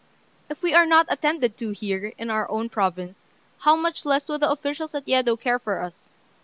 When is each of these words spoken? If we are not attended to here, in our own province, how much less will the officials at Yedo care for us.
If 0.49 0.63
we 0.63 0.73
are 0.73 0.87
not 0.87 1.05
attended 1.09 1.57
to 1.59 1.69
here, 1.69 2.11
in 2.17 2.31
our 2.31 2.49
own 2.49 2.69
province, 2.69 3.27
how 3.59 3.75
much 3.75 4.03
less 4.03 4.27
will 4.29 4.39
the 4.39 4.49
officials 4.49 4.95
at 4.95 5.05
Yedo 5.07 5.39
care 5.39 5.59
for 5.59 5.79
us. 5.79 6.15